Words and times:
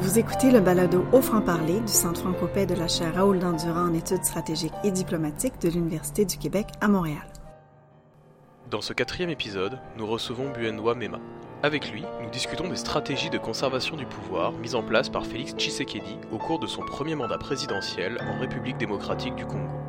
Vous 0.00 0.18
écoutez 0.18 0.50
le 0.50 0.60
balado 0.60 1.04
Au 1.12 1.20
franc-parler 1.20 1.78
du 1.80 1.92
Centre 1.92 2.22
franco 2.22 2.46
de 2.46 2.74
la 2.74 2.88
chaire 2.88 3.16
Raoul 3.16 3.38
Dandurand 3.38 3.90
en 3.90 3.92
études 3.92 4.24
stratégiques 4.24 4.72
et 4.82 4.90
diplomatiques 4.90 5.60
de 5.60 5.68
l'Université 5.68 6.24
du 6.24 6.38
Québec 6.38 6.68
à 6.80 6.88
Montréal. 6.88 7.26
Dans 8.70 8.80
ce 8.80 8.94
quatrième 8.94 9.28
épisode, 9.28 9.78
nous 9.98 10.06
recevons 10.06 10.50
Buendois 10.52 10.94
Mema. 10.94 11.20
Avec 11.62 11.92
lui, 11.92 12.02
nous 12.22 12.30
discutons 12.30 12.70
des 12.70 12.76
stratégies 12.76 13.28
de 13.28 13.36
conservation 13.36 13.94
du 13.94 14.06
pouvoir 14.06 14.52
mises 14.52 14.74
en 14.74 14.82
place 14.82 15.10
par 15.10 15.26
Félix 15.26 15.52
Tshisekedi 15.52 16.16
au 16.32 16.38
cours 16.38 16.60
de 16.60 16.66
son 16.66 16.80
premier 16.80 17.14
mandat 17.14 17.36
présidentiel 17.36 18.16
en 18.26 18.40
République 18.40 18.78
démocratique 18.78 19.34
du 19.34 19.44
Congo. 19.44 19.79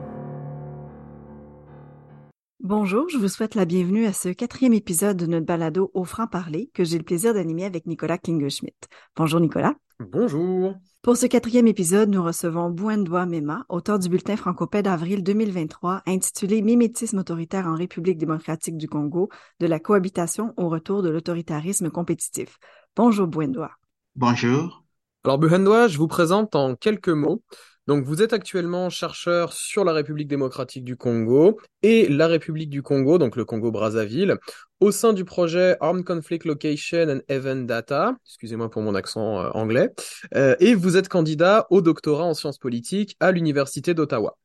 Bonjour, 2.71 3.09
je 3.09 3.17
vous 3.17 3.27
souhaite 3.27 3.55
la 3.55 3.66
bienvenue 3.66 4.05
à 4.05 4.13
ce 4.13 4.30
quatrième 4.30 4.71
épisode 4.71 5.17
de 5.17 5.25
notre 5.25 5.45
balado 5.45 5.91
au 5.93 6.05
franc-parler 6.05 6.71
que 6.73 6.85
j'ai 6.85 6.97
le 6.97 7.03
plaisir 7.03 7.34
d'animer 7.34 7.66
avec 7.66 7.85
Nicolas 7.85 8.17
Klingeschmidt. 8.17 8.88
Bonjour 9.17 9.41
Nicolas. 9.41 9.73
Bonjour. 9.99 10.75
Pour 11.02 11.17
ce 11.17 11.25
quatrième 11.25 11.67
épisode, 11.67 12.07
nous 12.07 12.23
recevons 12.23 12.70
Buendois 12.70 13.25
Mema, 13.25 13.66
auteur 13.67 13.99
du 13.99 14.07
bulletin 14.07 14.38
francopais 14.38 14.84
d'avril 14.84 15.21
2023 15.21 16.03
intitulé 16.05 16.61
Mimétisme 16.61 17.20
autoritaire 17.20 17.67
en 17.67 17.75
République 17.75 18.17
démocratique 18.17 18.77
du 18.77 18.88
Congo, 18.88 19.27
de 19.59 19.67
la 19.67 19.81
cohabitation 19.81 20.53
au 20.55 20.69
retour 20.69 21.03
de 21.03 21.09
l'autoritarisme 21.09 21.89
compétitif. 21.89 22.58
Bonjour 22.95 23.27
Buendois. 23.27 23.72
Bonjour. 24.16 24.85
Alors 25.25 25.39
Buendois, 25.39 25.89
je 25.89 25.97
vous 25.97 26.08
présente 26.08 26.55
en 26.55 26.75
quelques 26.75 27.09
mots. 27.09 27.44
Donc 27.88 28.03
vous 28.03 28.21
êtes 28.21 28.31
actuellement 28.31 28.90
chercheur 28.90 29.53
sur 29.53 29.84
la 29.84 29.91
République 29.91 30.27
démocratique 30.27 30.84
du 30.84 30.95
Congo 30.95 31.59
et 31.81 32.08
la 32.08 32.27
République 32.27 32.70
du 32.70 32.83
Congo, 32.83 33.17
donc 33.17 33.36
le 33.36 33.44
Congo-Brazzaville, 33.44 34.38
au 34.80 34.92
sein 34.92 35.14
du 35.14 35.25
projet 35.25 35.78
Armed 35.80 36.05
Conflict 36.05 36.45
Location 36.45 37.09
and 37.09 37.20
Event 37.28 37.64
Data, 37.64 38.16
excusez-moi 38.25 38.70
pour 38.70 38.83
mon 38.83 38.94
accent 38.94 39.39
euh, 39.39 39.50
anglais, 39.53 39.89
euh, 40.36 40.55
et 40.59 40.75
vous 40.75 40.95
êtes 40.95 41.09
candidat 41.09 41.66
au 41.72 41.81
doctorat 41.81 42.25
en 42.25 42.36
sciences 42.36 42.59
politiques 42.59 43.16
à 43.20 43.31
l'Université 43.31 43.95
d'Ottawa. 43.95 44.38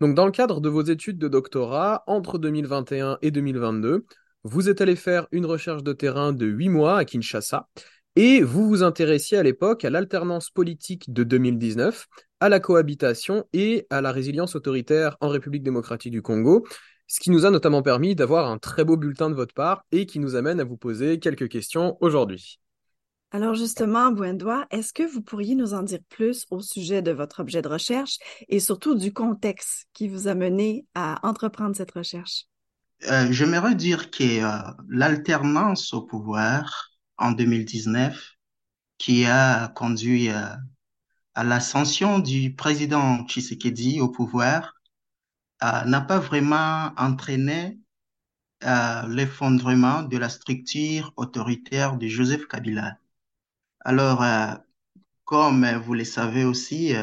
Donc 0.00 0.14
dans 0.14 0.26
le 0.26 0.32
cadre 0.32 0.60
de 0.60 0.68
vos 0.68 0.82
études 0.82 1.18
de 1.18 1.28
doctorat, 1.28 2.04
entre 2.06 2.38
2021 2.38 3.18
et 3.22 3.30
2022, 3.32 4.04
vous 4.44 4.68
êtes 4.68 4.80
allé 4.80 4.94
faire 4.94 5.26
une 5.32 5.46
recherche 5.46 5.82
de 5.82 5.92
terrain 5.92 6.32
de 6.32 6.46
huit 6.46 6.68
mois 6.68 6.98
à 6.98 7.04
Kinshasa, 7.04 7.66
et 8.16 8.42
vous 8.42 8.68
vous 8.68 8.82
intéressiez 8.82 9.38
à 9.38 9.42
l'époque 9.42 9.84
à 9.84 9.90
l'alternance 9.90 10.50
politique 10.50 11.12
de 11.12 11.24
2019 11.24 12.06
à 12.40 12.48
la 12.48 12.60
cohabitation 12.60 13.44
et 13.52 13.86
à 13.90 14.00
la 14.00 14.12
résilience 14.12 14.54
autoritaire 14.54 15.16
en 15.20 15.28
République 15.28 15.62
démocratique 15.62 16.12
du 16.12 16.22
Congo, 16.22 16.66
ce 17.06 17.20
qui 17.20 17.30
nous 17.30 17.46
a 17.46 17.50
notamment 17.50 17.82
permis 17.82 18.14
d'avoir 18.14 18.50
un 18.50 18.58
très 18.58 18.84
beau 18.84 18.96
bulletin 18.96 19.30
de 19.30 19.34
votre 19.34 19.54
part 19.54 19.84
et 19.92 20.06
qui 20.06 20.18
nous 20.18 20.36
amène 20.36 20.60
à 20.60 20.64
vous 20.64 20.76
poser 20.76 21.18
quelques 21.18 21.48
questions 21.48 21.96
aujourd'hui. 22.00 22.60
Alors 23.30 23.54
justement, 23.54 24.12
Buendois, 24.12 24.66
est-ce 24.70 24.92
que 24.92 25.02
vous 25.02 25.20
pourriez 25.20 25.56
nous 25.56 25.74
en 25.74 25.82
dire 25.82 25.98
plus 26.08 26.46
au 26.50 26.60
sujet 26.60 27.02
de 27.02 27.10
votre 27.10 27.40
objet 27.40 27.62
de 27.62 27.68
recherche 27.68 28.18
et 28.48 28.60
surtout 28.60 28.94
du 28.94 29.12
contexte 29.12 29.86
qui 29.92 30.08
vous 30.08 30.28
a 30.28 30.34
mené 30.34 30.86
à 30.94 31.18
entreprendre 31.26 31.74
cette 31.74 31.90
recherche? 31.90 32.44
Euh, 33.10 33.26
J'aimerais 33.32 33.74
dire 33.74 34.10
que 34.12 34.44
euh, 34.44 34.72
l'alternance 34.88 35.92
au 35.92 36.02
pouvoir 36.02 36.90
en 37.18 37.32
2019 37.32 38.34
qui 38.98 39.26
a 39.26 39.68
conduit 39.68 40.30
euh, 40.30 40.46
à 41.34 41.44
l'ascension 41.44 42.18
du 42.18 42.54
président 42.54 43.24
Tshisekedi 43.26 44.00
au 44.00 44.08
pouvoir 44.08 44.74
euh, 45.62 45.84
n'a 45.84 46.00
pas 46.00 46.18
vraiment 46.18 46.92
entraîné 46.96 47.78
euh, 48.64 49.08
l'effondrement 49.08 50.02
de 50.02 50.16
la 50.16 50.28
structure 50.28 51.12
autoritaire 51.16 51.96
de 51.96 52.06
Joseph 52.08 52.46
Kabila. 52.46 52.98
Alors, 53.80 54.24
comme 55.24 55.66
vous 55.76 55.92
le 55.92 56.04
savez 56.04 56.44
aussi, 56.44 56.94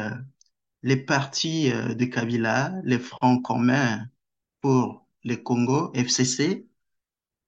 les 0.82 0.96
partis 0.96 1.70
de 1.70 2.04
Kabila, 2.06 2.72
les 2.82 2.98
Fronts 2.98 3.40
communs 3.40 4.04
pour 4.60 5.06
le 5.22 5.36
Congo, 5.36 5.92
FCC, 5.94 6.66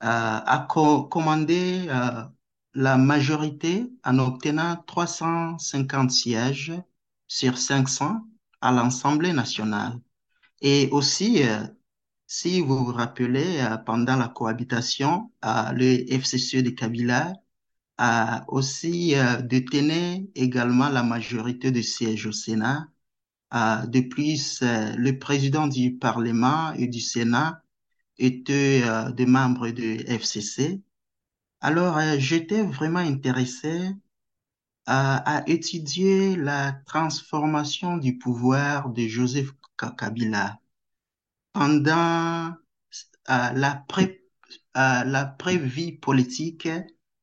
a 0.01 0.67
co 0.71 1.05
commandé 1.05 1.89
la 2.75 2.97
majorité 2.99 3.91
en 4.05 4.19
obtenant 4.19 4.77
350 4.87 6.11
sièges 6.11 6.73
sur 7.29 7.57
500 7.59 8.21
à 8.61 8.73
l'Assemblée 8.73 9.33
nationale. 9.33 10.01
Et 10.61 10.89
aussi, 10.93 11.43
euh, 11.45 11.65
si 12.27 12.61
vous 12.61 12.79
vous 12.85 12.93
rappelez, 12.93 13.61
euh, 13.61 13.77
pendant 13.79 14.17
la 14.17 14.29
cohabitation, 14.29 15.33
euh, 15.45 15.73
le 15.73 16.05
FCCE 16.11 16.63
de 16.63 16.71
Kabila 16.71 17.35
a 17.99 18.45
aussi 18.49 19.15
détenu 19.45 20.29
également 20.35 20.89
la 20.89 21.05
majorité 21.05 21.71
de 21.71 21.81
sièges 21.83 22.27
au 22.27 22.33
Sénat. 22.33 22.89
de 23.53 24.01
plus, 24.01 24.63
le 24.63 25.13
président 25.19 25.69
du 25.69 25.97
Parlement 25.97 26.73
et 26.73 26.89
du 26.89 27.01
Sénat 27.01 27.63
étaient 28.19 28.83
des 29.15 29.27
membres 29.27 29.71
du 29.71 30.01
FCC. 30.09 30.83
Alors, 31.65 31.97
euh, 31.97 32.17
j'étais 32.19 32.63
vraiment 32.63 32.99
intéressé 32.99 33.91
à, 34.87 35.43
étudier 35.47 36.37
la 36.37 36.73
transformation 36.85 37.97
du 37.97 38.19
pouvoir 38.19 38.91
de 38.91 39.07
Joseph 39.09 39.51
Kabila 39.79 40.61
pendant 41.55 42.51
euh, 42.51 42.53
la 43.27 43.85
euh, 44.77 45.25
pré-vie 45.39 45.93
politique 45.93 46.69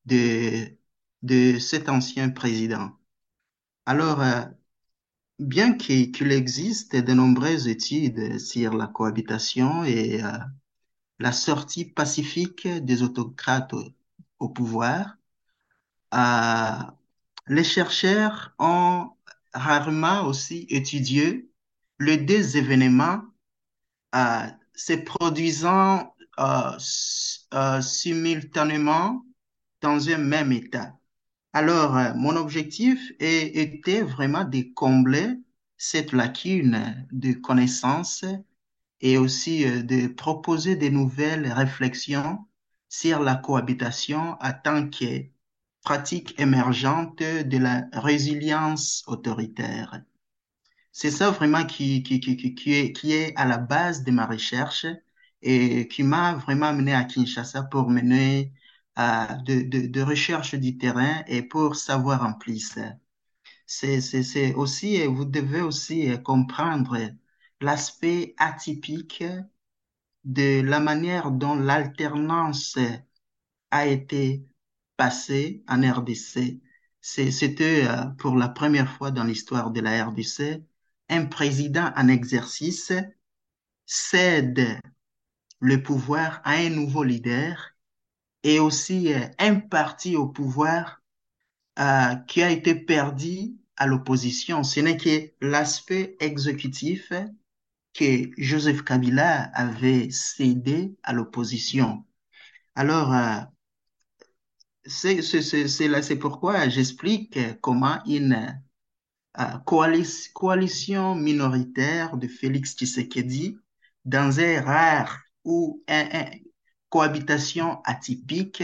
de, 0.05 0.75
de 1.21 1.59
cet 1.59 1.87
ancien 1.87 2.31
président. 2.31 2.97
Alors, 3.85 4.23
bien 5.37 5.75
qu'il 5.75 6.31
existe 6.31 6.95
de 6.95 7.13
nombreuses 7.13 7.67
études 7.67 8.39
sur 8.39 8.73
la 8.73 8.87
cohabitation 8.87 9.83
et 9.83 10.19
la 11.19 11.31
sortie 11.31 11.85
pacifique 11.85 12.67
des 12.67 13.03
autocrates 13.03 13.75
au 14.41 14.49
pouvoir, 14.49 15.17
les 17.47 17.63
chercheurs 17.63 18.53
ont 18.59 19.09
rarement 19.53 20.25
aussi 20.25 20.65
étudié 20.69 21.49
les 21.99 22.17
deux 22.17 22.57
événements 22.57 23.21
euh, 24.15 24.47
se 24.73 24.93
produisant 24.93 26.15
euh, 26.39 26.77
euh, 27.53 27.81
simultanément 27.81 29.23
dans 29.81 30.09
un 30.09 30.17
même 30.17 30.51
état. 30.51 30.97
Alors, 31.53 31.97
mon 32.15 32.37
objectif 32.37 33.11
était 33.19 34.01
vraiment 34.01 34.45
de 34.45 34.61
combler 34.73 35.27
cette 35.77 36.13
lacune 36.13 37.05
de 37.11 37.33
connaissances 37.33 38.23
et 39.01 39.17
aussi 39.17 39.65
de 39.65 40.07
proposer 40.07 40.77
de 40.77 40.87
nouvelles 40.87 41.51
réflexions 41.51 42.39
sur 42.91 43.21
la 43.21 43.35
cohabitation 43.35 44.37
en 44.41 44.51
tant 44.63 44.89
que 44.89 45.25
pratique 45.81 46.37
émergente 46.39 47.19
de 47.19 47.57
la 47.57 47.85
résilience 47.93 49.03
autoritaire. 49.07 50.01
C'est 50.91 51.09
ça 51.11 51.31
vraiment 51.31 51.65
qui, 51.65 52.03
qui, 52.03 52.19
qui, 52.19 52.35
qui, 52.55 52.73
est, 52.73 52.91
qui 52.93 53.13
est 53.13 53.33
à 53.37 53.45
la 53.45 53.57
base 53.57 54.03
de 54.03 54.11
ma 54.11 54.25
recherche 54.25 54.85
et 55.41 55.87
qui 55.87 56.03
m'a 56.03 56.33
vraiment 56.35 56.67
amené 56.67 56.93
à 56.93 57.05
Kinshasa 57.05 57.63
pour 57.63 57.89
mener 57.89 58.53
euh, 58.99 59.25
de, 59.45 59.61
de, 59.61 59.87
de, 59.87 60.57
du 60.57 60.77
terrain 60.77 61.23
et 61.27 61.43
pour 61.43 61.77
savoir 61.77 62.25
en 62.25 62.33
plus. 62.33 62.77
C'est, 63.65 64.53
aussi, 64.55 65.05
vous 65.07 65.23
devez 65.25 65.61
aussi 65.61 66.11
comprendre 66.23 66.97
l'aspect 67.61 68.35
atypique 68.37 69.23
de 70.23 70.61
la 70.61 70.79
manière 70.79 71.31
dont 71.31 71.55
l'alternance 71.55 72.77
a 73.71 73.87
été 73.87 74.45
passée 74.97 75.63
en 75.67 75.81
RDC. 75.81 76.61
C'était 77.01 77.87
euh, 77.87 78.05
pour 78.19 78.35
la 78.35 78.49
première 78.49 78.91
fois 78.91 79.11
dans 79.11 79.23
l'histoire 79.23 79.71
de 79.71 79.81
la 79.81 80.05
RDC, 80.05 80.63
un 81.09 81.25
président 81.25 81.91
en 81.95 82.07
exercice 82.07 82.93
cède 83.85 84.79
le 85.59 85.81
pouvoir 85.81 86.41
à 86.43 86.53
un 86.53 86.69
nouveau 86.69 87.03
leader 87.03 87.75
et 88.43 88.59
aussi 88.59 89.13
euh, 89.13 89.19
un 89.39 89.55
parti 89.55 90.15
au 90.15 90.27
pouvoir 90.27 91.01
euh, 91.79 92.15
qui 92.27 92.43
a 92.43 92.49
été 92.51 92.75
perdu 92.75 93.55
à 93.77 93.87
l'opposition. 93.87 94.63
Ce 94.63 94.79
n'est 94.79 94.97
que 94.97 95.31
l'aspect 95.41 96.15
exécutif 96.19 97.11
que 97.93 98.31
Joseph 98.37 98.83
Kabila 98.83 99.43
avait 99.53 100.09
cédé 100.11 100.95
à 101.03 101.13
l'opposition. 101.13 102.05
Alors, 102.75 103.13
euh, 103.13 103.41
c'est 104.85 106.19
pourquoi 106.19 106.69
j'explique 106.69 107.37
comment 107.61 108.03
une 108.05 108.61
euh, 109.39 109.57
coalition, 110.33 111.15
minoritaire 111.15 112.17
de 112.17 112.27
Félix 112.27 112.75
Tshisekedi 112.75 113.57
dans 114.05 114.39
un 114.39 114.61
rare 114.61 115.21
ou 115.43 115.83
un, 115.87 116.07
un 116.11 116.29
cohabitation 116.89 117.81
atypique, 117.83 118.63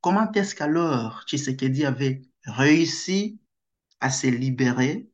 comment 0.00 0.30
est-ce 0.32 0.54
qu'alors 0.54 1.22
Tshisekedi 1.26 1.84
avait 1.84 2.22
réussi 2.44 3.38
à 4.00 4.10
se 4.10 4.26
libérer 4.26 5.08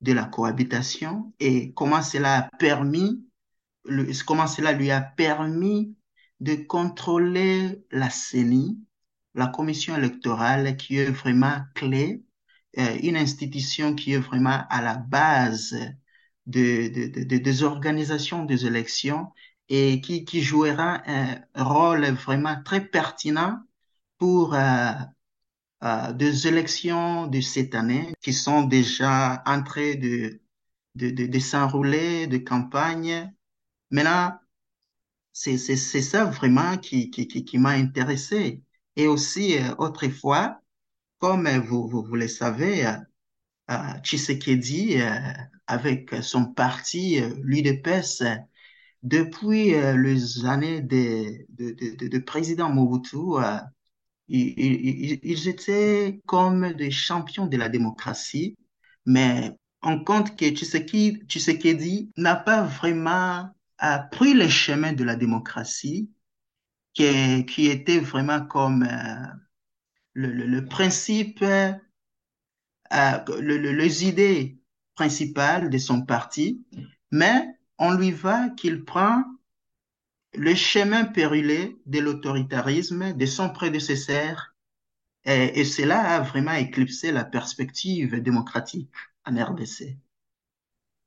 de 0.00 0.12
la 0.12 0.24
cohabitation 0.24 1.32
et 1.40 1.72
comment 1.74 2.02
cela 2.02 2.38
a 2.38 2.42
permis, 2.58 3.24
comment 4.26 4.46
cela 4.46 4.72
lui 4.72 4.90
a 4.90 5.00
permis 5.00 5.96
de 6.40 6.54
contrôler 6.54 7.84
la 7.90 8.10
CENI, 8.10 8.78
la 9.34 9.48
commission 9.48 9.96
électorale 9.96 10.76
qui 10.76 10.98
est 10.98 11.10
vraiment 11.10 11.60
clé, 11.74 12.24
euh, 12.78 12.98
une 13.02 13.16
institution 13.16 13.94
qui 13.94 14.12
est 14.12 14.18
vraiment 14.18 14.64
à 14.70 14.82
la 14.82 14.96
base 14.96 15.74
de, 16.46 16.88
de, 16.88 17.24
de, 17.24 17.38
des 17.38 17.62
organisations 17.62 18.44
des 18.44 18.66
élections 18.66 19.32
et 19.68 20.00
qui, 20.00 20.24
qui 20.24 20.42
jouera 20.42 21.02
un 21.06 21.40
rôle 21.56 22.06
vraiment 22.06 22.56
très 22.64 22.84
pertinent 22.86 23.58
pour 24.18 24.54
euh, 24.54 24.92
euh, 25.84 26.12
des 26.12 26.46
élections 26.48 27.26
de 27.28 27.40
cette 27.40 27.74
année 27.74 28.12
qui 28.20 28.32
sont 28.32 28.62
déjà 28.64 29.42
en 29.46 29.62
train 29.62 29.94
de, 29.94 30.40
de, 30.96 31.10
de, 31.10 31.26
de 31.26 31.38
s'enrouler, 31.38 32.26
de 32.26 32.38
campagne. 32.38 33.32
Maintenant, 33.90 34.38
c'est, 35.32 35.58
c'est, 35.58 35.76
c'est 35.76 36.02
ça 36.02 36.24
vraiment 36.24 36.78
qui, 36.78 37.10
qui, 37.10 37.28
qui, 37.28 37.44
qui 37.44 37.58
m'a 37.58 37.70
intéressé. 37.70 38.62
Et 38.96 39.06
aussi, 39.06 39.58
euh, 39.58 39.74
autrefois, 39.78 40.60
comme 41.18 41.48
vous, 41.58 41.88
vous, 41.88 42.02
vous 42.04 42.16
le 42.16 42.28
savez, 42.28 42.86
euh, 42.86 42.92
euh 43.70 43.98
Tshisekedi, 44.02 45.00
euh, 45.00 45.10
avec 45.66 46.14
son 46.22 46.46
parti, 46.46 47.20
euh, 47.22 47.34
l'UDPS, 47.42 48.24
depuis 49.02 49.72
les 49.72 50.44
années 50.46 50.80
de, 50.82 51.46
de, 51.50 51.70
de, 51.96 52.08
de 52.08 52.18
président 52.18 52.68
Mobutu, 52.70 53.36
ils, 54.28 55.20
ils, 55.22 55.48
étaient 55.48 56.20
comme 56.26 56.72
des 56.74 56.90
champions 56.90 57.46
de 57.46 57.56
la 57.56 57.68
démocratie, 57.68 58.56
mais 59.06 59.52
on 59.82 60.04
compte 60.04 60.36
que 60.36 60.50
Tshisekedi, 60.50 61.22
Tshisekedi 61.26 62.10
n'a 62.16 62.36
pas 62.36 62.62
vraiment 62.62 63.50
pris 64.10 64.34
le 64.34 64.48
chemin 64.48 64.92
de 64.92 65.04
la 65.04 65.16
démocratie, 65.16 66.10
qui, 66.94 67.46
qui 67.46 67.68
était 67.68 68.00
vraiment 68.00 68.44
comme 68.44 68.82
euh, 68.82 69.26
le, 70.14 70.32
le, 70.32 70.46
le, 70.46 70.64
principe, 70.64 71.42
euh, 71.42 71.72
le, 72.90 73.56
les 73.56 74.06
idées 74.06 74.58
principales 74.94 75.70
de 75.70 75.78
son 75.78 76.02
parti, 76.02 76.66
mais 77.12 77.46
on 77.78 77.92
lui 77.92 78.10
va 78.10 78.48
qu'il 78.50 78.84
prend 78.84 79.22
le 80.38 80.54
chemin 80.54 81.04
périlleux 81.04 81.78
de 81.86 81.98
l'autoritarisme 81.98 83.12
de 83.12 83.26
son 83.26 83.50
prédécesseur 83.50 84.54
et, 85.24 85.64
cela 85.64 86.00
a 86.00 86.20
vraiment 86.20 86.52
éclipsé 86.52 87.12
la 87.12 87.24
perspective 87.24 88.22
démocratique 88.22 88.88
en 89.26 89.34
RDC. 89.34 89.98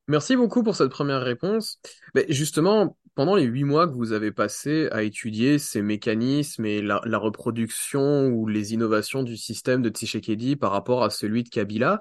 Merci 0.08 0.36
beaucoup 0.36 0.62
pour 0.62 0.76
cette 0.76 0.92
première 0.92 1.22
réponse. 1.22 1.80
Mais 2.14 2.26
justement, 2.30 2.98
pendant 3.16 3.36
les 3.36 3.46
huit 3.46 3.64
mois 3.64 3.88
que 3.88 3.94
vous 3.94 4.12
avez 4.12 4.32
passé 4.32 4.90
à 4.92 5.02
étudier 5.02 5.58
ces 5.58 5.82
mécanismes 5.82 6.66
et 6.66 6.82
la, 6.82 7.02
la 7.06 7.18
reproduction 7.18 8.28
ou 8.28 8.48
les 8.48 8.74
innovations 8.74 9.24
du 9.24 9.38
système 9.38 9.82
de 9.82 9.90
Tshisekedi 9.90 10.56
par 10.56 10.72
rapport 10.72 11.04
à 11.04 11.10
celui 11.10 11.44
de 11.44 11.50
Kabila, 11.50 12.00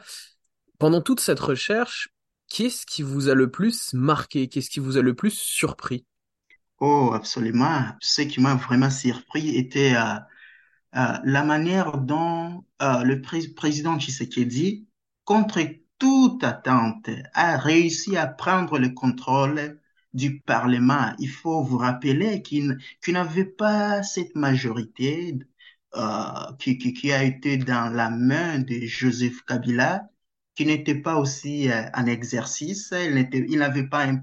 pendant 0.79 1.01
toute 1.01 1.21
cette 1.21 1.41
recherche, 1.41 2.11
qu'est-ce 2.51 2.85
qui 2.85 3.03
vous 3.03 3.29
a 3.29 3.35
le 3.35 3.51
plus 3.51 3.95
marqué? 3.95 4.49
Qu'est-ce 4.49 4.69
qui 4.69 4.81
vous 4.81 4.99
a 4.99 5.03
le 5.03 5.15
plus 5.15 5.33
surpris? 5.33 6.05
Oh, 6.81 7.13
absolument. 7.15 7.95
Ce 8.01 8.23
qui 8.23 8.41
m'a 8.41 8.55
vraiment 8.55 8.91
surpris 8.91 9.57
était 9.57 9.95
euh, 9.97 10.15
euh, 10.97 11.19
la 11.25 11.45
manière 11.45 11.99
dont 11.99 12.65
euh, 12.83 13.05
le 13.05 13.21
pré 13.23 13.41
président 13.49 13.99
Tshisekedi, 13.99 14.89
contre 15.25 15.61
toute 15.99 16.43
attente, 16.45 17.09
a 17.35 17.59
réussi 17.59 18.17
à 18.17 18.27
prendre 18.27 18.79
le 18.79 18.91
contrôle 18.91 19.81
du 20.15 20.41
Parlement. 20.41 21.15
Il 21.19 21.31
faut 21.31 21.63
vous 21.63 21.79
rappeler 21.79 22.43
qu'il 22.43 22.79
qu 23.03 23.13
n'avait 23.13 23.45
pas 23.45 24.03
cette 24.03 24.35
majorité 24.37 25.39
euh, 25.97 26.53
qui, 26.59 26.79
qui, 26.79 26.95
qui, 26.95 27.13
a 27.13 27.23
été 27.25 27.57
dans 27.59 27.91
la 27.95 28.11
main 28.11 28.61
de 28.61 28.81
Joseph 28.87 29.43
Kabila, 29.47 30.09
qui 30.55 30.67
n'était 30.67 30.95
pas 31.01 31.17
aussi 31.19 31.71
euh, 31.71 31.89
en 31.95 32.07
exercice. 32.07 32.93
Il 32.95 33.59
n'avait 33.59 33.89
pas 33.89 34.07
une 34.07 34.23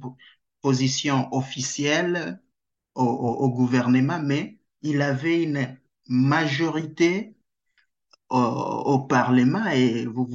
position 0.61 1.33
officielle 1.33 2.41
au, 2.97 3.49
gouvernement, 3.49 4.19
mais 4.19 4.57
il 4.81 5.01
avait 5.01 5.43
une 5.43 5.77
majorité 6.07 7.35
au, 8.29 8.99
Parlement 9.07 9.65
et 9.67 10.05
vous, 10.05 10.27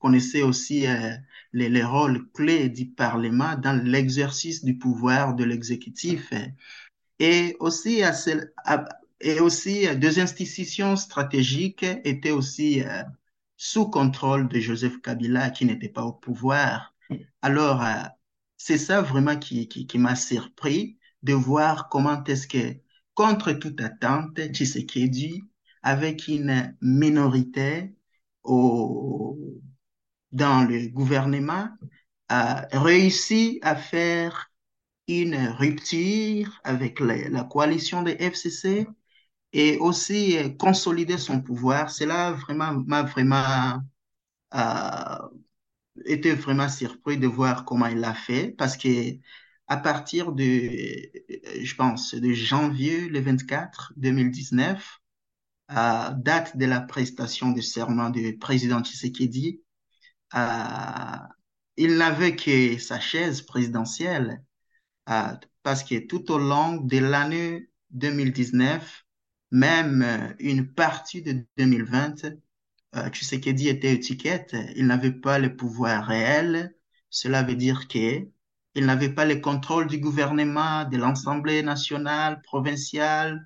connaissez 0.00 0.42
aussi 0.42 0.86
euh, 0.86 1.14
les, 1.52 1.68
les, 1.68 1.84
rôles 1.84 2.28
clés 2.32 2.68
du 2.68 2.86
Parlement 2.86 3.56
dans 3.56 3.80
l'exercice 3.84 4.64
du 4.64 4.78
pouvoir 4.78 5.34
de 5.34 5.44
l'exécutif. 5.44 6.32
Et 7.20 7.56
aussi, 7.60 8.02
à, 8.02 8.12
à, 8.64 8.84
et 9.20 9.40
aussi 9.40 9.86
deux 9.96 10.18
institutions 10.18 10.96
stratégiques 10.96 11.86
étaient 12.04 12.30
aussi 12.32 12.82
euh, 12.82 13.02
sous 13.56 13.88
contrôle 13.90 14.48
de 14.48 14.58
Joseph 14.58 15.00
Kabila 15.00 15.50
qui 15.50 15.66
n'était 15.66 15.88
pas 15.88 16.04
au 16.04 16.12
pouvoir. 16.12 16.94
Alors, 17.42 17.84
euh, 17.84 18.02
c'est 18.56 18.78
ça 18.78 19.02
vraiment 19.02 19.36
qui, 19.36 19.68
qui 19.68 19.98
m'a 19.98 20.16
surpris 20.16 20.98
de 21.22 21.34
voir 21.34 21.88
comment 21.88 22.22
est-ce 22.24 22.46
que, 22.48 22.76
contre 23.14 23.52
toute 23.52 23.80
attente, 23.80 24.38
Tshisekedi, 24.38 25.42
avec 25.82 26.28
une 26.28 26.76
minorité 26.80 27.94
au, 28.44 29.38
dans 30.32 30.64
le 30.68 30.88
gouvernement, 30.88 31.68
a 32.28 32.66
réussi 32.72 33.58
à 33.62 33.76
faire 33.76 34.52
une 35.08 35.36
rupture 35.58 36.60
avec 36.64 37.00
la, 37.00 37.44
coalition 37.44 38.02
des 38.02 38.16
FCC 38.20 38.86
et 39.52 39.78
aussi 39.78 40.36
consolider 40.58 41.18
son 41.18 41.40
pouvoir. 41.42 41.90
Cela 41.90 42.32
vraiment 42.32 42.72
m'a 42.86 43.02
vraiment 43.02 43.82
euh, 44.54 45.28
été 46.06 46.32
vraiment 46.34 46.68
surpris 46.68 47.18
de 47.18 47.26
voir 47.26 47.64
comment 47.64 47.86
il 47.86 47.98
l'a 47.98 48.14
fait 48.14 48.54
parce 48.58 48.76
que 48.76 48.88
à 49.70 49.76
partir 49.76 50.32
de, 50.32 50.44
je 51.62 51.74
pense, 51.76 52.14
de 52.16 52.32
janvier 52.32 53.08
le 53.08 53.20
24 53.20 53.92
2019, 53.96 55.00
à 55.68 56.12
date 56.18 56.56
de 56.56 56.66
la 56.66 56.80
prestation 56.80 57.52
du 57.52 57.62
serment 57.62 58.10
du 58.10 58.36
président 58.36 58.82
Tshisekedi, 58.82 59.62
euh, 60.34 61.16
il 61.76 61.96
n'avait 61.98 62.34
que 62.34 62.78
sa 62.78 62.98
chaise 62.98 63.42
présidentielle 63.42 64.42
euh, 65.08 65.36
parce 65.62 65.84
que 65.84 66.04
tout 66.04 66.32
au 66.32 66.38
long 66.38 66.78
de 66.78 66.98
l'année 66.98 67.70
2019, 67.90 69.04
même 69.52 70.34
une 70.40 70.74
partie 70.74 71.22
de 71.22 71.46
2020, 71.58 72.24
euh, 72.96 73.08
Tshisekedi 73.08 73.68
était 73.68 73.94
étiquette, 73.94 74.56
il 74.74 74.88
n'avait 74.88 75.12
pas 75.12 75.38
le 75.38 75.54
pouvoir 75.54 76.06
réel. 76.06 76.74
Cela 77.08 77.44
veut 77.44 77.54
dire 77.54 77.86
que 77.86 78.26
il 78.74 78.86
n'avait 78.86 79.12
pas 79.14 79.24
le 79.24 79.36
contrôle 79.40 79.86
du 79.88 79.98
gouvernement, 79.98 80.84
de 80.84 80.96
l'Assemblée 80.96 81.62
nationale, 81.62 82.40
provinciale, 82.42 83.40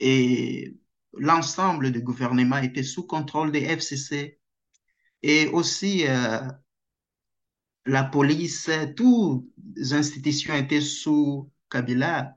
et 0.00 0.76
l'ensemble 1.14 1.92
du 1.92 2.00
gouvernement 2.02 2.58
était 2.58 2.82
sous 2.82 3.06
contrôle 3.06 3.52
des 3.52 3.62
FCC. 3.64 4.40
Et 5.22 5.48
aussi, 5.48 6.06
euh, 6.08 6.40
la 7.86 8.04
police, 8.04 8.70
toutes 8.96 9.46
les 9.76 9.92
institutions 9.94 10.54
étaient 10.54 10.80
sous 10.80 11.50
Kabila. 11.70 12.36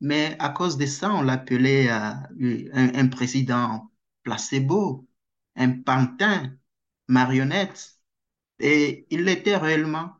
Mais 0.00 0.36
à 0.40 0.50
cause 0.50 0.78
de 0.78 0.86
ça, 0.86 1.12
on 1.14 1.22
l'appelait 1.22 1.90
euh, 1.90 2.70
un, 2.74 2.94
un 2.94 3.08
président 3.08 3.90
placebo, 4.24 5.08
un 5.56 5.80
pantin, 5.82 6.52
marionnette. 7.08 8.00
Et 8.60 9.06
il 9.10 9.24
l'était 9.24 9.56
réellement. 9.58 10.17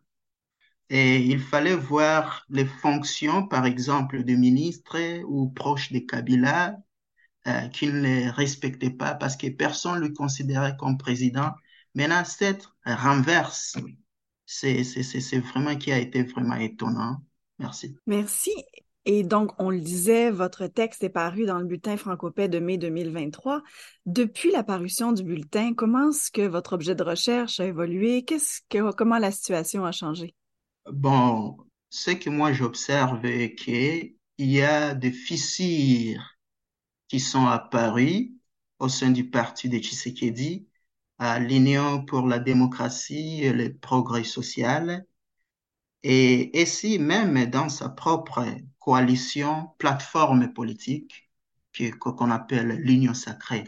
Et 0.90 1.18
il 1.18 1.40
fallait 1.40 1.76
voir 1.76 2.44
les 2.48 2.64
fonctions, 2.64 3.46
par 3.46 3.66
exemple, 3.66 4.24
de 4.24 4.34
ministres 4.34 5.22
ou 5.26 5.50
proches 5.50 5.92
de 5.92 5.98
Kabila, 5.98 6.76
euh, 7.46 7.68
qu'il 7.68 8.00
ne 8.00 8.30
respectait 8.30 8.90
pas 8.90 9.14
parce 9.14 9.36
que 9.36 9.48
personne 9.48 9.96
ne 9.96 10.08
le 10.08 10.12
considérait 10.14 10.76
comme 10.78 10.96
président. 10.96 11.50
Maintenant, 11.94 12.24
cette 12.24 12.68
renverse, 12.84 13.76
c'est 14.46 15.38
vraiment 15.52 15.76
qui 15.76 15.92
a 15.92 15.98
été 15.98 16.22
vraiment 16.22 16.56
étonnant. 16.56 17.18
Merci. 17.58 17.96
Merci. 18.06 18.52
Et 19.04 19.22
donc, 19.22 19.52
on 19.58 19.70
le 19.70 19.80
disait, 19.80 20.30
votre 20.30 20.66
texte 20.66 21.02
est 21.02 21.08
paru 21.08 21.46
dans 21.46 21.58
le 21.58 21.64
bulletin 21.64 21.96
Francopais 21.96 22.48
de 22.48 22.58
mai 22.58 22.76
2023. 22.76 23.62
Depuis 24.04 24.50
la 24.50 24.62
parution 24.62 25.12
du 25.12 25.22
bulletin, 25.22 25.72
comment 25.74 26.10
est-ce 26.10 26.30
que 26.30 26.46
votre 26.46 26.74
objet 26.74 26.94
de 26.94 27.02
recherche 27.02 27.58
a 27.60 27.66
évolué? 27.66 28.24
Qu'est-ce 28.24 28.60
que, 28.68 28.92
comment 28.92 29.18
la 29.18 29.30
situation 29.30 29.86
a 29.86 29.92
changé? 29.92 30.34
Bon, 30.92 31.56
ce 31.90 32.10
que 32.12 32.30
moi 32.30 32.52
j'observe 32.52 33.24
est 33.26 33.54
qu'il 33.54 34.14
y 34.38 34.62
a 34.62 34.94
des 34.94 35.12
fissures 35.12 36.36
qui 37.08 37.20
sont 37.20 37.46
apparues 37.46 38.32
au 38.78 38.88
sein 38.88 39.10
du 39.10 39.30
parti 39.30 39.68
de 39.68 39.78
Tshisekedi 39.78 40.68
l'Union 41.40 42.04
pour 42.04 42.26
la 42.26 42.38
démocratie 42.38 43.42
et 43.42 43.52
le 43.52 43.76
progrès 43.76 44.24
social. 44.24 45.06
Et 46.02 46.60
ici, 46.60 46.98
même 46.98 47.46
dans 47.46 47.68
sa 47.68 47.88
propre 47.88 48.44
coalition, 48.78 49.70
plateforme 49.78 50.52
politique, 50.52 51.28
qu'on 52.00 52.30
appelle 52.30 52.68
l'Union 52.80 53.14
sacrée. 53.14 53.64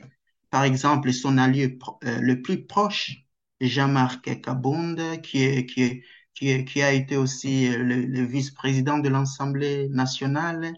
Par 0.51 0.65
exemple, 0.65 1.13
son 1.13 1.39
allié 1.39 1.79
euh, 2.05 2.19
le 2.21 2.43
plus 2.43 2.67
proche, 2.67 3.25
Jean-Marc 3.61 4.41
Kabund, 4.41 5.21
qui, 5.23 5.45
est, 5.45 5.67
qui, 5.67 6.03
qui, 6.35 6.65
qui, 6.65 6.83
a 6.83 6.93
été 6.93 7.17
aussi 7.17 7.69
le, 7.69 8.25
vice-président 8.25 8.99
de 8.99 9.09
l'Assemblée 9.09 9.89
nationale, 9.89 10.75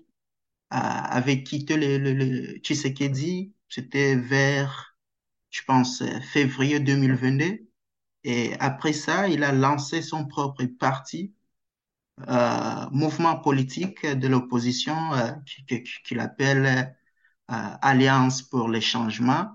avait 0.70 1.42
quitté 1.42 1.76
le, 1.76 1.98
le, 1.98 2.14
le 2.14 2.58
Tshisekedi, 2.58 3.52
c'était 3.68 4.16
vers, 4.16 4.96
je 5.50 5.62
pense, 5.66 6.02
février 6.32 6.80
2022. 6.80 7.60
Et 8.24 8.54
après 8.60 8.92
ça, 8.92 9.28
il 9.28 9.44
a 9.44 9.52
lancé 9.52 10.02
son 10.02 10.26
propre 10.26 10.64
parti, 10.64 11.34
euh, 12.28 12.88
mouvement 12.90 13.36
politique 13.38 14.06
de 14.06 14.28
l'opposition 14.28 15.12
euh, 15.14 15.32
qu'il 16.04 16.20
appelle 16.20 16.94
euh, 17.50 17.54
Alliance 17.82 18.42
pour 18.42 18.68
les 18.68 18.80
changements. 18.80 19.50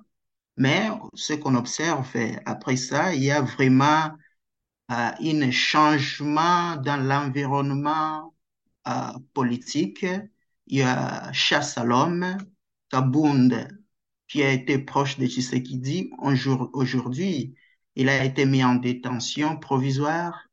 Mais 0.58 0.90
ce 1.14 1.34
qu'on 1.34 1.56
observe 1.56 2.08
après 2.46 2.76
ça, 2.78 3.14
il 3.14 3.24
y 3.24 3.32
a 3.32 3.42
vraiment 3.42 4.12
euh, 4.92 5.12
un 5.20 5.52
changement 5.52 6.78
dans 6.78 6.98
l'environnement 6.98 8.34
euh, 8.88 9.12
politique. 9.34 10.06
Il 10.68 10.80
y 10.80 10.82
a 10.82 11.32
chasse 11.34 11.78
à 11.78 11.84
l'homme, 11.84 12.38
Kabund, 12.90 13.68
qui 14.28 14.44
a 14.44 14.52
été 14.52 14.80
proche 14.80 15.18
de 15.18 15.26
Tshisekedi, 15.28 16.12
aujourd'hui, 16.74 17.56
il 17.96 18.10
a 18.10 18.24
été 18.24 18.46
mis 18.46 18.64
en 18.64 18.76
détention 18.76 19.58
provisoire 19.58 20.48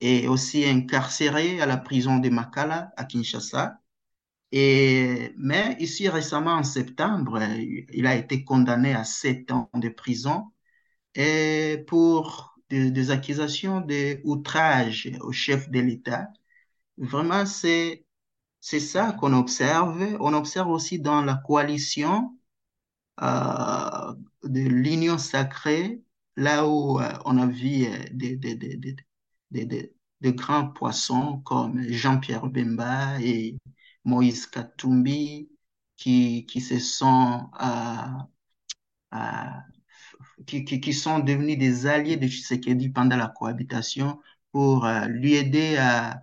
et 0.00 0.28
aussi 0.28 0.64
incarcéré 0.64 1.60
à 1.60 1.66
la 1.66 1.76
prison 1.76 2.18
de 2.18 2.28
Makala 2.28 2.92
à 2.96 3.04
Kinshasa. 3.04 3.80
Et, 4.52 5.32
mais 5.38 5.76
ici, 5.80 6.08
récemment, 6.08 6.52
en 6.52 6.64
septembre, 6.64 7.40
il 7.92 8.06
a 8.06 8.16
été 8.16 8.44
condamné 8.44 8.94
à 8.94 9.04
sept 9.04 9.50
ans 9.52 9.70
de 9.74 9.88
prison 9.88 10.52
et 11.14 11.84
pour 11.86 12.51
des, 12.72 13.10
accusations 13.10 13.80
d'outrage 13.80 15.10
au 15.20 15.32
chef 15.32 15.70
de 15.70 15.80
l'État. 15.80 16.28
Vraiment, 16.98 17.46
c'est, 17.46 18.04
c'est 18.60 18.80
ça 18.80 19.12
qu'on 19.12 19.32
observe. 19.34 20.16
On 20.20 20.34
observe 20.34 20.68
aussi 20.70 20.98
dans 21.00 21.22
la 21.22 21.36
coalition 21.36 22.36
euh, 23.22 24.14
de 24.44 24.60
l'Union 24.60 25.18
sacrée, 25.18 26.02
là 26.36 26.66
où 26.66 27.00
euh, 27.00 27.12
on 27.24 27.38
a 27.38 27.46
vu 27.46 27.84
euh, 27.86 28.04
des, 28.12 28.36
des, 28.36 28.54
des, 28.56 28.96
des, 29.50 30.34
grands 30.34 30.68
poissons 30.68 31.40
comme 31.44 31.82
Jean-Pierre 31.90 32.46
Bemba 32.46 33.20
et 33.20 33.58
Moïse 34.04 34.46
Katumbi, 34.46 35.50
qui, 35.96 36.46
qui 36.46 36.60
se 36.60 36.78
sont, 36.78 37.50
qui, 40.46 40.92
sont 40.92 41.18
devenus 41.20 41.58
des 41.58 41.86
alliés 41.86 42.16
de 42.16 42.26
Tshisekedi 42.26 42.90
pendant 42.90 43.16
la 43.16 43.28
cohabitation 43.28 44.20
pour 44.52 44.86
euh, 44.86 45.06
lui 45.06 45.34
aider 45.34 45.76
à, 45.78 46.22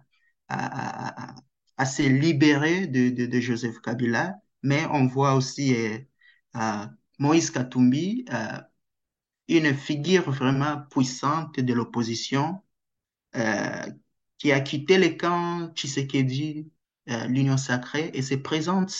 se 1.85 2.03
libérer 2.03 2.87
de, 2.87 3.39
Joseph 3.39 3.79
Kabila. 3.81 4.35
Mais 4.63 4.85
on 4.91 5.07
voit 5.07 5.35
aussi 5.35 5.75
euh, 6.55 6.85
Moïse 7.19 7.51
Katumbi, 7.51 8.25
une 9.47 9.73
figure 9.75 10.29
vraiment 10.31 10.81
puissante 10.89 11.59
de 11.59 11.73
l'opposition, 11.73 12.61
qui 13.33 14.51
a 14.51 14.59
quitté 14.61 14.97
le 14.97 15.09
camp 15.17 15.71
Tshisekedi 15.75 16.71
euh, 17.09 17.25
l'Union 17.27 17.57
sacrée 17.57 18.11
et 18.13 18.21
se 18.21 18.35
présente 18.35 18.93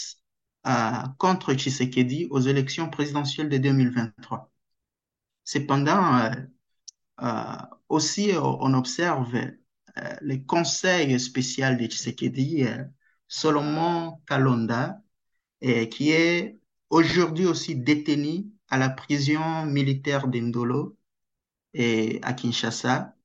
euh, 0.66 0.70
contre 1.18 1.54
Tshisekedi 1.54 2.26
aux 2.30 2.40
élections 2.40 2.90
présidentielles 2.90 3.48
de 3.48 3.58
2023. 3.58 4.50
Cependant, 5.52 6.30
euh, 7.22 7.56
aussi 7.88 8.30
on 8.40 8.72
observe 8.74 9.34
le 10.20 10.36
conseil 10.46 11.18
spécial 11.18 11.76
de 11.76 11.86
Tshisekedi, 11.86 12.66
Solomon 13.26 14.20
Kalonda, 14.28 15.02
qui 15.60 16.12
est 16.12 16.60
aujourd'hui 16.88 17.46
aussi 17.46 17.74
détenu 17.74 18.46
à 18.68 18.78
la 18.78 18.90
prison 18.90 19.66
militaire 19.66 20.28
d'Indolo 20.28 20.96
et 21.74 22.20
à 22.22 22.32
Kinshasa. 22.32 23.16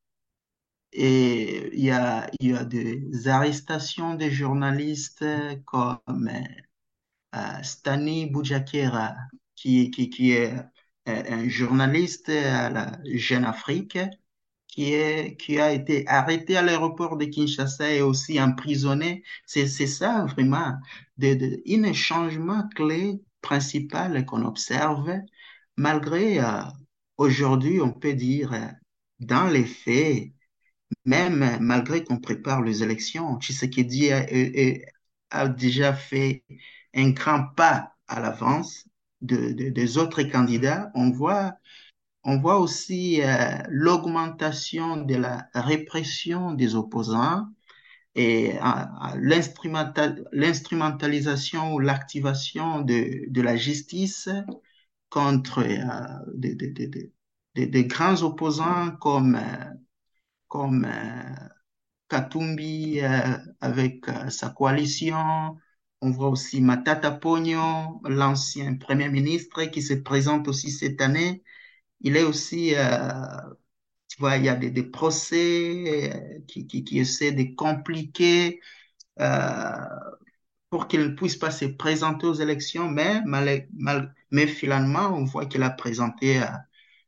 Et 0.94 1.70
il 1.78 1.84
y 1.86 1.92
a, 1.92 2.28
des 2.66 3.28
arrestations 3.28 4.16
de 4.16 4.30
journalistes 4.30 5.26
comme 5.66 6.32
euh, 7.36 7.64
Stani 7.64 8.26
Boujakera, 8.28 9.16
qui, 9.56 9.92
est 10.32 10.54
euh, 10.54 10.64
un 11.06 11.48
journaliste 11.50 12.30
à 12.30 12.70
la 12.70 13.00
Jeune 13.06 13.46
Afrique, 13.46 13.98
qui, 14.76 14.94
est, 14.94 15.38
qui 15.38 15.60
a 15.60 15.72
été 15.72 16.06
arrêté 16.08 16.58
à 16.58 16.62
l'aéroport 16.62 17.18
de 17.18 17.26
Kinshasa 17.26 17.94
et 17.94 18.02
aussi 18.02 18.42
emprisonné. 18.42 19.24
C'est, 19.46 19.68
ça 19.68 20.26
vraiment, 20.26 20.74
de, 21.18 21.34
de, 21.34 21.88
un 21.88 21.94
changement 21.94 22.68
clé 22.76 23.22
principal 23.42 24.26
qu'on 24.26 24.44
observe, 24.46 25.10
malgré 25.78 26.40
euh, 26.42 26.62
aujourd'hui, 27.18 27.80
on 27.82 27.94
peut 27.94 28.14
dire, 28.14 28.52
dans 29.20 29.48
les 29.48 29.66
faits, 29.66 30.32
même 31.06 31.58
malgré 31.62 32.04
qu'on 32.04 32.20
prépare 32.20 32.62
les 32.62 32.84
élections, 32.84 33.40
Tshisekedi 33.40 34.12
a, 34.12 34.26
a, 35.32 35.48
déjà 35.48 35.94
fait 35.94 36.44
un 36.94 37.12
grand 37.12 37.46
pas 37.56 37.94
à 38.08 38.20
l'avance 38.20 38.86
de, 39.22 39.52
de, 39.54 39.70
des 39.70 39.98
autres 39.98 40.24
candidats. 40.24 40.92
On 40.96 41.12
voit, 41.12 41.54
on 42.24 42.40
voit 42.40 42.60
aussi 42.60 43.22
euh, 43.22 43.58
l'augmentation 43.70 44.98
de 44.98 45.16
la 45.16 45.48
répression 45.54 46.54
des 46.54 46.76
opposants 46.76 47.48
et 48.16 48.58
euh, 48.58 48.86
l'instrumentalisation 50.32 51.74
ou 51.74 51.80
l'activation 51.80 52.82
de, 52.82 53.30
de 53.30 53.42
la 53.42 53.58
justice 53.58 54.30
contre 55.10 55.60
euh, 55.60 56.26
des, 56.34 56.56
des, 56.56 57.12
des, 57.56 57.86
grands 57.86 58.22
opposants 58.24 58.92
comme 58.98 59.36
euh, 59.36 59.70
comme 60.48 60.86
euh, 60.86 61.36
Katumbi 62.10 63.02
euh, 63.02 63.38
avec 63.62 64.06
sa 64.30 64.50
coalition. 64.50 65.58
On 66.06 66.12
voit 66.12 66.30
aussi 66.30 66.62
Matata 66.62 67.12
Pogno, 67.12 68.00
l'ancien 68.06 68.76
premier 68.76 69.10
ministre 69.10 69.64
qui 69.66 69.82
se 69.82 69.96
présente 69.96 70.48
aussi 70.48 70.70
cette 70.70 71.02
année. 71.02 71.44
Il 72.02 72.16
est 72.16 72.24
aussi, 72.24 72.74
tu 74.08 74.18
vois, 74.20 74.38
il 74.38 74.46
y 74.46 74.50
a 74.50 74.56
des, 74.56 74.70
des 74.70 74.84
procès 74.84 76.44
qui, 76.48 76.68
qui, 76.68 76.84
qui, 76.84 77.00
essaient 77.00 77.32
de 77.32 77.56
compliquer 77.56 78.62
pour 80.70 80.88
qu'il 80.88 81.02
ne 81.02 81.16
puisse 81.16 81.38
pas 81.38 81.50
se 81.52 81.66
présenter 81.66 82.28
aux 82.28 82.34
élections, 82.36 82.88
mais, 82.90 83.22
mal, 83.26 84.16
mais 84.30 84.46
finalement, 84.48 85.08
on 85.08 85.24
voit 85.26 85.48
qu'il 85.48 85.64
a 85.64 85.72
présenté 85.72 86.42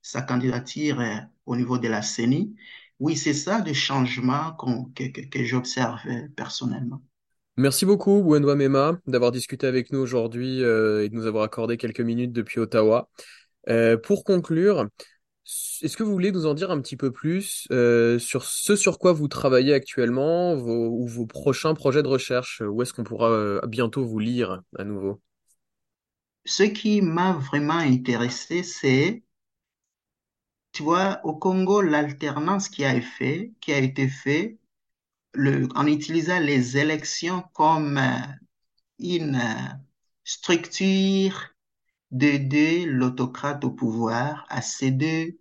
sa 0.02 0.24
candidature 0.24 1.04
au 1.46 1.56
niveau 1.56 1.78
de 1.78 1.88
la 1.88 2.02
CENI. 2.02 2.56
Oui, 3.00 3.16
c'est 3.16 3.34
ça 3.36 3.60
le 3.64 3.74
changement 3.74 4.54
que, 4.96 5.08
que, 5.10 5.22
que 5.22 5.44
j'observe 5.46 6.00
personnellement. 6.36 7.02
Merci 7.60 7.88
beaucoup, 7.88 8.22
Bouendoua 8.22 8.54
Mema, 8.54 9.00
d'avoir 9.08 9.32
discuté 9.32 9.66
avec 9.66 9.92
nous 9.92 9.98
aujourd'hui 9.98 10.64
euh, 10.64 11.04
et 11.04 11.10
de 11.10 11.16
nous 11.16 11.26
avoir 11.26 11.44
accordé 11.44 11.78
quelques 11.78 12.02
minutes 12.02 12.32
depuis 12.32 12.60
Ottawa. 12.60 13.10
Euh, 13.68 13.98
pour 13.98 14.24
conclure, 14.24 14.88
est-ce 15.82 15.98
que 15.98 16.04
vous 16.04 16.12
voulez 16.12 16.32
nous 16.32 16.46
en 16.46 16.54
dire 16.54 16.70
un 16.70 16.80
petit 16.80 16.96
peu 16.96 17.12
plus 17.12 17.68
euh, 17.72 18.20
sur 18.20 18.44
ce 18.44 18.76
sur 18.76 19.00
quoi 19.00 19.12
vous 19.12 19.28
travaillez 19.28 19.74
actuellement 19.74 20.54
ou 20.54 21.08
vos 21.08 21.26
prochains 21.26 21.74
projets 21.74 22.04
de 22.04 22.08
recherche? 22.08 22.62
Où 22.62 22.84
est-ce 22.84 22.94
qu'on 22.94 23.04
pourra 23.04 23.60
bientôt 23.66 24.06
vous 24.06 24.20
lire 24.20 24.62
à 24.78 24.84
nouveau? 24.84 25.20
Ce 26.46 26.62
qui 26.62 27.02
m'a 27.02 27.34
vraiment 27.34 27.80
intéressé, 27.80 28.62
c'est 28.62 29.24
tu 30.74 30.84
vois, 30.84 31.22
au 31.24 31.34
Congo, 31.34 31.82
l'alternance 31.82 32.70
qui 32.70 32.86
a 32.86 32.94
qui 33.00 33.74
a 33.74 33.80
été 33.80 34.08
fait 34.08 34.60
le, 35.38 35.70
en 35.76 35.86
utilisant 35.88 36.40
les 36.40 36.78
élections 36.78 37.44
comme 37.54 37.98
euh, 37.98 38.20
une 39.00 39.36
euh, 39.36 39.74
structure 40.24 41.56
d'aider 42.12 42.86
l'autocrate 42.86 43.64
au 43.64 43.72
pouvoir 43.72 44.46
à 44.50 44.62
céder 44.62 45.40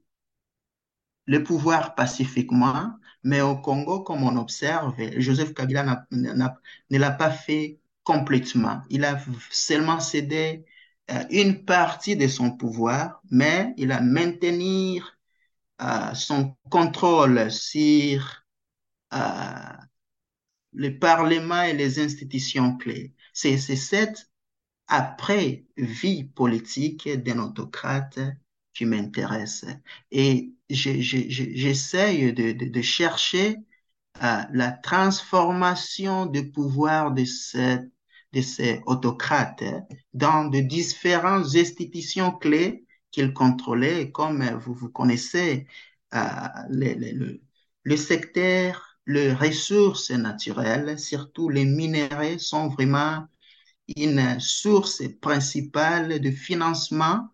le 1.27 1.43
pouvoir 1.43 1.95
pacifiquement, 1.95 2.93
mais 3.25 3.41
au 3.41 3.57
Congo, 3.57 4.03
comme 4.03 4.23
on 4.23 4.37
observe, 4.37 4.95
Joseph 5.19 5.55
Kabila 5.55 6.07
ne 6.13 6.99
l'a 6.99 7.11
pas 7.11 7.31
fait 7.31 7.81
complètement. 8.05 8.83
Il 8.91 9.05
a 9.05 9.19
seulement 9.51 9.99
cédé 9.99 10.65
euh, 11.11 11.25
une 11.31 11.65
partie 11.65 12.17
de 12.17 12.29
son 12.29 12.53
pouvoir, 12.57 13.21
mais 13.31 13.75
il 13.77 13.91
a 13.93 14.01
maintenir 14.01 15.19
euh, 15.83 16.15
son 16.15 16.57
contrôle 16.71 17.51
sur 17.51 18.46
euh, 19.13 19.77
le 20.73 20.99
Parlement 20.99 21.63
et 21.63 21.73
les 21.73 21.99
institutions 22.01 22.77
clés. 22.77 23.15
C'est 23.33 23.57
cette 23.59 24.31
après-vie 24.89 26.25
politique 26.25 27.09
d'un 27.09 27.39
autocrate 27.41 28.19
qui 28.75 28.85
m'intéresse. 28.85 29.65
Et 30.11 30.53
j'essaye 30.69 32.33
de, 32.33 32.83
chercher 32.83 33.57
euh, 34.23 34.43
la 34.53 34.73
transformation 34.73 36.27
du 36.27 36.51
pouvoir 36.51 37.13
de, 37.13 37.25
ces 37.25 38.83
autocrates 38.87 39.65
dans 40.13 40.45
de 40.45 40.61
différentes 40.61 41.55
institutions 41.57 42.33
clés 42.33 42.85
qu'il 43.11 43.33
contrôlait, 43.33 44.11
comme 44.13 44.45
vous, 44.59 44.75
vous 44.75 44.91
connaissez 44.91 45.67
euh, 46.15 46.19
le 46.69 47.97
secteur, 47.97 48.96
les 49.07 49.33
ressources 49.33 50.11
naturelles, 50.11 50.99
surtout 50.99 51.49
les 51.49 51.65
minéraux, 51.65 52.39
sont 52.39 52.69
vraiment 52.69 53.27
une 53.97 54.41
source 54.41 55.03
principale 55.21 56.21
de 56.21 56.31
financement 56.31 57.29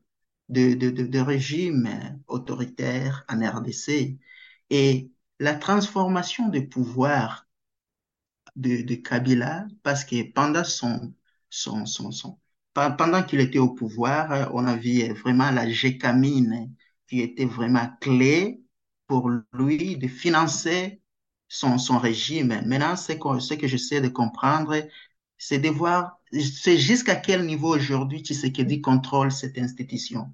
de, 0.48 0.74
de, 0.74 0.90
de, 0.90 1.04
de 1.06 1.18
régimes 1.20 2.20
autoritaires 2.28 3.24
en 3.28 3.40
RDC. 3.40 4.18
Et 4.70 5.10
la 5.40 5.54
transformation 5.54 6.48
de 6.48 6.60
pouvoir 6.60 7.46
de, 8.56 8.82
de 8.82 8.94
Kabila, 8.96 9.66
parce 9.82 10.04
que 10.04 10.30
pendant 10.32 10.64
son, 10.64 11.14
son, 11.50 11.86
son, 11.86 12.10
son 12.12 12.38
pendant 12.74 13.22
qu'il 13.22 13.40
était 13.40 13.58
au 13.58 13.68
pouvoir, 13.74 14.50
on 14.54 14.66
a 14.66 14.76
vu 14.76 15.12
vraiment 15.12 15.50
la 15.50 15.68
gécamine 15.70 16.74
qui 17.06 17.20
était 17.20 17.44
vraiment 17.44 17.86
clé 18.00 18.62
pour 19.06 19.30
lui 19.52 19.98
de 19.98 20.08
financer 20.08 21.01
son, 21.52 21.76
son 21.76 21.98
régime. 21.98 22.62
Maintenant, 22.64 22.96
ce 22.96 23.12
que, 23.12 23.38
ce 23.38 23.52
que 23.52 23.68
j'essaie 23.68 24.00
de 24.00 24.08
comprendre, 24.08 24.74
c'est 25.36 25.58
de 25.58 25.68
voir, 25.68 26.18
c'est 26.32 26.78
jusqu'à 26.78 27.14
quel 27.16 27.44
niveau 27.44 27.74
aujourd'hui 27.76 28.20
Tshisekedi 28.20 28.80
contrôle 28.80 29.30
cette 29.30 29.58
institution? 29.58 30.32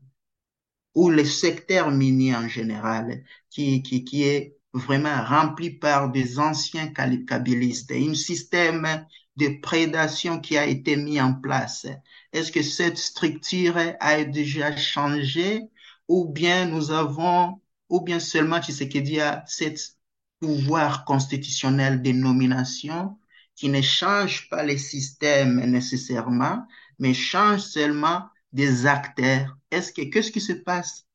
Ou 0.94 1.10
le 1.10 1.24
secteur 1.24 1.90
minier 1.90 2.36
en 2.36 2.46
général, 2.46 3.24
qui, 3.50 3.82
qui, 3.82 4.04
qui 4.04 4.22
est 4.22 4.56
vraiment 4.72 5.24
rempli 5.24 5.70
par 5.70 6.10
des 6.12 6.38
anciens 6.38 6.92
kabylistes, 6.92 7.90
un 7.90 8.14
système 8.14 9.04
de 9.34 9.60
prédation 9.60 10.38
qui 10.40 10.56
a 10.56 10.66
été 10.66 10.96
mis 10.96 11.20
en 11.20 11.34
place. 11.34 11.86
Est-ce 12.32 12.52
que 12.52 12.62
cette 12.62 12.98
structure 12.98 13.76
a 13.98 14.24
déjà 14.24 14.76
changé? 14.76 15.62
Ou 16.06 16.26
bien 16.26 16.66
nous 16.66 16.92
avons, 16.92 17.60
ou 17.88 18.02
bien 18.02 18.20
seulement 18.20 18.62
Tshisekedi 18.62 19.20
a 19.20 19.42
cet 19.48 19.97
pouvoir 20.40 21.04
constitutionnel 21.04 22.02
de 22.02 22.12
nomination 22.12 23.18
qui 23.54 23.68
ne 23.68 23.80
change 23.82 24.48
pas 24.50 24.62
les 24.64 24.78
systèmes 24.78 25.60
nécessairement, 25.66 26.66
mais 26.98 27.14
change 27.14 27.60
seulement 27.60 28.22
des 28.52 28.86
acteurs. 28.86 29.56
Est-ce 29.70 29.92
que, 29.92 30.02
qu'est-ce 30.02 30.30
qui 30.30 30.40
se 30.40 30.52
passe 30.52 31.06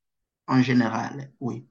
en 0.48 0.62
général? 0.62 1.32
Oui. 1.40 1.68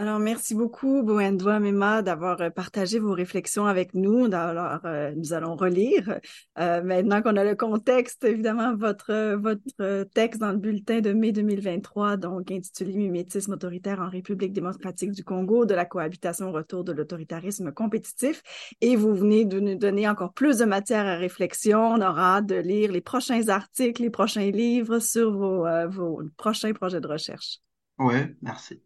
Alors, 0.00 0.18
merci 0.18 0.54
beaucoup, 0.54 1.02
Boendoa 1.02 1.60
Mema, 1.60 2.00
d'avoir 2.00 2.40
euh, 2.40 2.48
partagé 2.48 2.98
vos 2.98 3.12
réflexions 3.12 3.66
avec 3.66 3.92
nous. 3.92 4.32
Alors, 4.32 4.80
euh, 4.86 5.12
nous 5.14 5.34
allons 5.34 5.56
relire. 5.56 6.20
Euh, 6.58 6.82
maintenant 6.82 7.20
qu'on 7.20 7.36
a 7.36 7.44
le 7.44 7.54
contexte, 7.54 8.24
évidemment, 8.24 8.74
votre, 8.74 9.34
votre 9.34 10.04
texte 10.14 10.40
dans 10.40 10.52
le 10.52 10.56
bulletin 10.56 11.02
de 11.02 11.12
mai 11.12 11.32
2023, 11.32 12.16
donc 12.16 12.50
intitulé 12.50 12.94
Mimétisme 12.94 13.52
autoritaire 13.52 14.00
en 14.00 14.08
République 14.08 14.54
démocratique 14.54 15.12
du 15.12 15.22
Congo, 15.22 15.66
de 15.66 15.74
la 15.74 15.84
cohabitation 15.84 16.48
au 16.48 16.52
retour 16.52 16.82
de 16.82 16.92
l'autoritarisme 16.92 17.70
compétitif. 17.70 18.42
Et 18.80 18.96
vous 18.96 19.14
venez 19.14 19.44
de 19.44 19.60
nous 19.60 19.74
donner 19.74 20.08
encore 20.08 20.32
plus 20.32 20.56
de 20.56 20.64
matière 20.64 21.04
à 21.04 21.16
réflexion. 21.16 21.78
On 21.78 22.00
aura 22.00 22.38
hâte 22.38 22.46
de 22.46 22.56
lire 22.56 22.90
les 22.90 23.02
prochains 23.02 23.48
articles, 23.48 24.00
les 24.00 24.08
prochains 24.08 24.50
livres 24.50 24.98
sur 24.98 25.30
vos, 25.30 25.66
vos 25.90 26.22
prochains 26.38 26.72
projets 26.72 27.02
de 27.02 27.06
recherche. 27.06 27.58
Oui, 27.98 28.16
merci. 28.40 28.80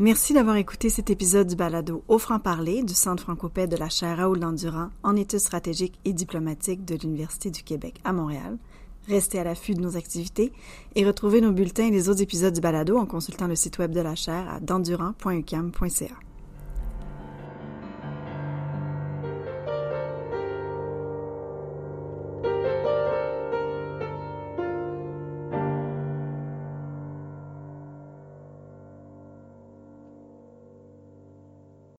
Merci 0.00 0.32
d'avoir 0.32 0.56
écouté 0.56 0.90
cet 0.90 1.08
épisode 1.10 1.46
du 1.46 1.54
balado 1.54 2.02
Au 2.08 2.18
franc-parler 2.18 2.82
du 2.82 2.94
Centre 2.94 3.22
francopais 3.22 3.68
de 3.68 3.76
la 3.76 3.88
chaire 3.88 4.16
Raoul 4.16 4.40
Dandurand 4.40 4.88
en 5.04 5.14
études 5.14 5.38
stratégiques 5.38 6.00
et 6.04 6.12
diplomatiques 6.12 6.84
de 6.84 6.96
l'Université 6.96 7.52
du 7.52 7.62
Québec 7.62 8.00
à 8.02 8.12
Montréal. 8.12 8.58
Restez 9.06 9.38
à 9.38 9.44
l'affût 9.44 9.74
de 9.74 9.80
nos 9.80 9.96
activités 9.96 10.52
et 10.96 11.06
retrouvez 11.06 11.40
nos 11.40 11.52
bulletins 11.52 11.86
et 11.86 11.90
les 11.92 12.08
autres 12.08 12.22
épisodes 12.22 12.52
du 12.52 12.60
balado 12.60 12.98
en 12.98 13.06
consultant 13.06 13.46
le 13.46 13.54
site 13.54 13.78
web 13.78 13.92
de 13.92 14.00
la 14.00 14.16
chaire 14.16 14.48
à 14.50 14.58
dandurand.ucam.ca. 14.58 16.33